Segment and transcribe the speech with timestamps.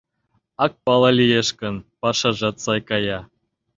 [0.65, 3.19] Ак пале лиеш гын, пашажат сай кая.